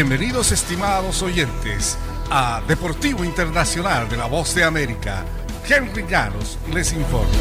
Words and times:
Bienvenidos 0.00 0.52
estimados 0.52 1.22
oyentes 1.24 1.98
a 2.30 2.62
Deportivo 2.68 3.24
Internacional 3.24 4.08
de 4.08 4.16
la 4.16 4.26
Voz 4.26 4.54
de 4.54 4.62
América. 4.62 5.24
Henry 5.68 6.06
Llanos 6.08 6.56
les 6.72 6.92
informa. 6.92 7.34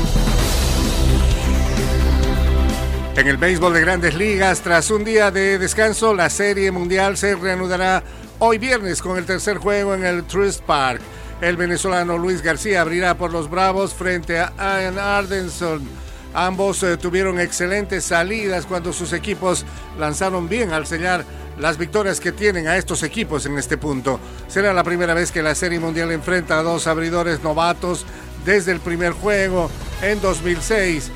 En 3.15 3.27
el 3.27 3.37
béisbol 3.37 3.75
de 3.75 3.81
grandes 3.81 4.15
ligas, 4.15 4.61
tras 4.61 4.89
un 4.89 5.03
día 5.03 5.29
de 5.29 5.59
descanso, 5.59 6.15
la 6.15 6.31
Serie 6.31 6.71
Mundial 6.71 7.15
se 7.15 7.35
reanudará 7.35 8.01
hoy 8.39 8.57
viernes 8.57 9.03
con 9.03 9.19
el 9.19 9.27
tercer 9.27 9.59
juego 9.59 9.93
en 9.93 10.03
el 10.03 10.23
Truist 10.23 10.61
Park. 10.61 10.99
El 11.41 11.57
venezolano 11.57 12.17
Luis 12.17 12.41
García 12.41 12.81
abrirá 12.81 13.15
por 13.19 13.31
los 13.31 13.51
Bravos 13.51 13.93
frente 13.93 14.39
a 14.39 14.51
Ian 14.57 14.97
Ardenson. 14.97 16.06
Ambos 16.33 16.83
eh, 16.83 16.97
tuvieron 16.97 17.39
excelentes 17.39 18.03
salidas 18.03 18.65
cuando 18.65 18.93
sus 18.93 19.13
equipos 19.13 19.65
lanzaron 19.97 20.47
bien 20.47 20.71
al 20.71 20.85
sellar 20.85 21.25
las 21.57 21.77
victorias 21.77 22.19
que 22.19 22.31
tienen 22.31 22.67
a 22.67 22.77
estos 22.77 23.03
equipos 23.03 23.45
en 23.45 23.57
este 23.57 23.77
punto. 23.77 24.19
Será 24.47 24.73
la 24.73 24.83
primera 24.83 25.13
vez 25.13 25.31
que 25.31 25.41
la 25.41 25.55
Serie 25.55 25.79
Mundial 25.79 26.11
enfrenta 26.11 26.59
a 26.59 26.63
dos 26.63 26.87
abridores 26.87 27.41
novatos 27.41 28.05
desde 28.45 28.71
el 28.71 28.79
primer 28.79 29.13
juego 29.13 29.69
en 30.01 30.21
2006. 30.21 31.11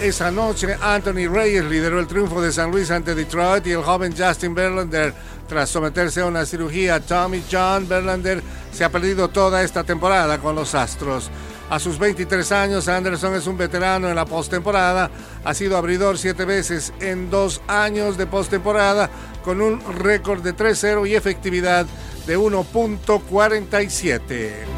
Esa 0.00 0.30
noche, 0.30 0.76
Anthony 0.82 1.26
Reyes 1.30 1.64
lideró 1.64 2.00
el 2.00 2.06
triunfo 2.06 2.42
de 2.42 2.52
San 2.52 2.70
Luis 2.70 2.90
ante 2.90 3.14
Detroit 3.14 3.66
y 3.66 3.72
el 3.72 3.82
joven 3.82 4.14
Justin 4.16 4.54
Verlander, 4.54 5.14
tras 5.48 5.70
someterse 5.70 6.20
a 6.20 6.26
una 6.26 6.44
cirugía, 6.44 7.00
Tommy 7.00 7.42
John 7.50 7.88
Verlander 7.88 8.42
se 8.72 8.84
ha 8.84 8.90
perdido 8.90 9.28
toda 9.28 9.62
esta 9.62 9.84
temporada 9.84 10.38
con 10.38 10.54
los 10.54 10.74
Astros. 10.74 11.30
A 11.68 11.80
sus 11.80 11.98
23 11.98 12.52
años, 12.52 12.86
Anderson 12.86 13.34
es 13.34 13.48
un 13.48 13.56
veterano 13.56 14.08
en 14.08 14.14
la 14.14 14.24
postemporada. 14.24 15.10
Ha 15.44 15.52
sido 15.52 15.76
abridor 15.76 16.16
siete 16.16 16.44
veces 16.44 16.92
en 17.00 17.28
dos 17.28 17.60
años 17.66 18.16
de 18.16 18.28
postemporada, 18.28 19.10
con 19.44 19.60
un 19.60 19.80
récord 19.98 20.42
de 20.42 20.54
3-0 20.54 21.08
y 21.08 21.16
efectividad 21.16 21.84
de 22.26 22.38
1.47. 22.38 24.75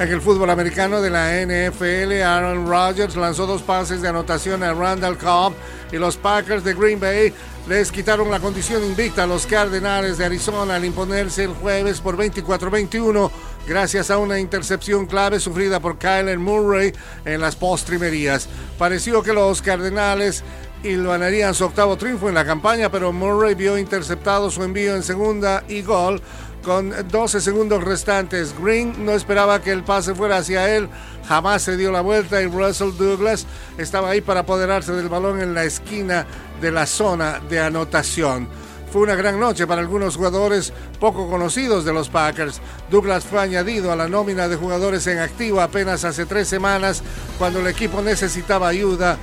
En 0.00 0.08
el 0.08 0.20
fútbol 0.20 0.50
americano 0.50 1.00
de 1.00 1.08
la 1.08 1.30
NFL, 1.40 2.20
Aaron 2.22 2.66
Rodgers 2.66 3.14
lanzó 3.14 3.46
dos 3.46 3.62
pases 3.62 4.02
de 4.02 4.08
anotación 4.08 4.64
a 4.64 4.74
Randall 4.74 5.16
Cobb 5.16 5.54
y 5.92 5.98
los 5.98 6.16
Packers 6.16 6.64
de 6.64 6.74
Green 6.74 6.98
Bay 6.98 7.32
les 7.68 7.92
quitaron 7.92 8.28
la 8.28 8.40
condición 8.40 8.84
invicta 8.84 9.22
a 9.22 9.26
los 9.26 9.46
Cardenales 9.46 10.18
de 10.18 10.24
Arizona 10.24 10.74
al 10.74 10.84
imponerse 10.84 11.44
el 11.44 11.54
jueves 11.54 12.00
por 12.00 12.16
24-21 12.16 13.30
gracias 13.68 14.10
a 14.10 14.18
una 14.18 14.40
intercepción 14.40 15.06
clave 15.06 15.38
sufrida 15.38 15.78
por 15.78 15.96
Kyler 15.96 16.40
Murray 16.40 16.92
en 17.24 17.40
las 17.40 17.54
postrimerías. 17.54 18.48
Pareció 18.76 19.22
que 19.22 19.32
los 19.32 19.62
Cardenales 19.62 20.42
hilvanarían 20.84 21.54
su 21.54 21.64
octavo 21.64 21.96
triunfo 21.96 22.28
en 22.28 22.34
la 22.34 22.44
campaña, 22.44 22.90
pero 22.90 23.12
Murray 23.12 23.54
vio 23.54 23.78
interceptado 23.78 24.50
su 24.50 24.62
envío 24.62 24.94
en 24.94 25.02
segunda 25.02 25.64
y 25.66 25.82
gol 25.82 26.20
con 26.62 26.92
12 27.10 27.40
segundos 27.40 27.82
restantes. 27.82 28.54
Green 28.58 29.04
no 29.04 29.12
esperaba 29.12 29.62
que 29.62 29.72
el 29.72 29.82
pase 29.82 30.14
fuera 30.14 30.38
hacia 30.38 30.74
él, 30.76 30.88
jamás 31.26 31.62
se 31.62 31.76
dio 31.76 31.90
la 31.90 32.02
vuelta 32.02 32.40
y 32.42 32.46
Russell 32.46 32.96
Douglas 32.96 33.46
estaba 33.78 34.10
ahí 34.10 34.20
para 34.20 34.40
apoderarse 34.40 34.92
del 34.92 35.08
balón 35.08 35.40
en 35.40 35.54
la 35.54 35.64
esquina 35.64 36.26
de 36.60 36.70
la 36.70 36.86
zona 36.86 37.40
de 37.48 37.60
anotación. 37.60 38.48
Fue 38.92 39.02
una 39.02 39.16
gran 39.16 39.40
noche 39.40 39.66
para 39.66 39.80
algunos 39.80 40.16
jugadores 40.16 40.72
poco 41.00 41.28
conocidos 41.28 41.84
de 41.84 41.92
los 41.92 42.08
Packers. 42.08 42.60
Douglas 42.90 43.24
fue 43.24 43.40
añadido 43.40 43.90
a 43.90 43.96
la 43.96 44.06
nómina 44.06 44.46
de 44.46 44.54
jugadores 44.54 45.06
en 45.08 45.18
activo 45.18 45.60
apenas 45.60 46.04
hace 46.04 46.26
tres 46.26 46.46
semanas 46.46 47.02
cuando 47.36 47.58
el 47.58 47.66
equipo 47.66 48.02
necesitaba 48.02 48.68
ayuda 48.68 49.18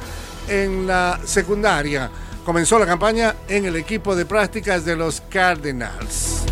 en 0.48 0.88
la 0.88 1.20
secundaria. 1.24 2.10
Comenzó 2.46 2.80
la 2.80 2.86
campaña 2.86 3.36
en 3.48 3.66
el 3.66 3.76
equipo 3.76 4.16
de 4.16 4.26
prácticas 4.26 4.84
de 4.84 4.96
los 4.96 5.22
Cardinals. 5.22 6.46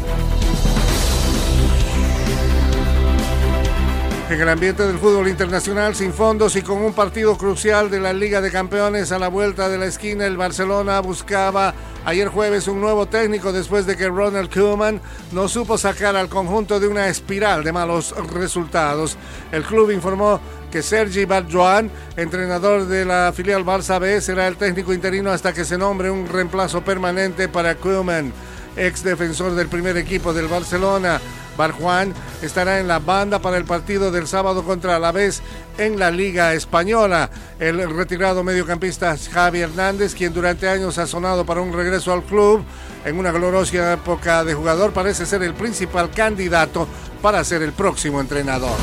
En 4.29 4.39
el 4.39 4.47
ambiente 4.47 4.85
del 4.85 4.99
fútbol 4.99 5.27
internacional, 5.27 5.95
sin 5.95 6.13
fondos 6.13 6.55
y 6.55 6.61
con 6.61 6.77
un 6.83 6.93
partido 6.93 7.35
crucial 7.35 7.89
de 7.89 7.99
la 7.99 8.13
Liga 8.13 8.41
de 8.41 8.51
Campeones 8.51 9.11
a 9.11 9.17
la 9.17 9.27
vuelta 9.27 9.69
de 9.69 9.79
la 9.79 9.87
esquina, 9.87 10.27
el 10.27 10.37
Barcelona 10.37 10.99
buscaba 10.99 11.73
ayer 12.05 12.27
jueves 12.27 12.67
un 12.67 12.79
nuevo 12.79 13.07
técnico 13.07 13.51
después 13.51 13.87
de 13.87 13.97
que 13.97 14.07
Ronald 14.07 14.53
Koeman 14.53 15.01
no 15.31 15.47
supo 15.47 15.79
sacar 15.79 16.15
al 16.15 16.29
conjunto 16.29 16.79
de 16.79 16.87
una 16.87 17.07
espiral 17.07 17.63
de 17.63 17.71
malos 17.71 18.13
resultados. 18.31 19.17
El 19.51 19.63
club 19.63 19.89
informó 19.89 20.39
que 20.71 20.83
Sergi 20.83 21.25
Barjoan, 21.25 21.89
entrenador 22.15 22.87
de 22.87 23.05
la 23.05 23.33
filial 23.35 23.65
Barça 23.65 23.99
B, 23.99 24.21
será 24.21 24.47
el 24.47 24.57
técnico 24.57 24.93
interino 24.93 25.31
hasta 25.31 25.53
que 25.53 25.65
se 25.65 25.77
nombre 25.77 26.11
un 26.11 26.27
reemplazo 26.27 26.81
permanente 26.83 27.47
para 27.47 27.75
Koeman, 27.75 28.31
ex 28.75 29.03
defensor 29.03 29.55
del 29.55 29.67
primer 29.67 29.97
equipo 29.97 30.33
del 30.33 30.47
Barcelona. 30.47 31.19
Barjuan 31.57 32.13
estará 32.41 32.79
en 32.79 32.87
la 32.87 32.99
banda 32.99 33.39
para 33.39 33.57
el 33.57 33.65
partido 33.65 34.11
del 34.11 34.27
sábado 34.27 34.63
contra 34.63 34.95
Alavés 34.95 35.41
en 35.77 35.99
la 35.99 36.09
Liga 36.09 36.53
Española. 36.53 37.29
El 37.59 37.93
retirado 37.93 38.45
mediocampista 38.45 39.17
Javi 39.17 39.59
Hernández, 39.59 40.15
quien 40.15 40.33
durante 40.33 40.69
años 40.69 40.97
ha 40.97 41.05
sonado 41.05 41.45
para 41.45 41.59
un 41.59 41.73
regreso 41.73 42.13
al 42.13 42.23
club 42.23 42.63
en 43.03 43.17
una 43.19 43.31
gloriosa 43.31 43.93
época 43.93 44.45
de 44.45 44.53
jugador, 44.53 44.93
parece 44.93 45.25
ser 45.25 45.43
el 45.43 45.53
principal 45.53 46.11
candidato 46.11 46.87
para 47.21 47.43
ser 47.43 47.61
el 47.61 47.73
próximo 47.73 48.21
entrenador. 48.21 48.77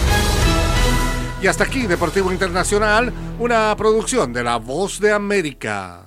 Y 1.47 1.49
hasta 1.49 1.63
aquí, 1.63 1.87
Deportivo 1.87 2.33
Internacional, 2.33 3.13
una 3.39 3.73
producción 3.77 4.33
de 4.33 4.43
La 4.43 4.57
Voz 4.57 4.99
de 4.99 5.13
América. 5.13 6.03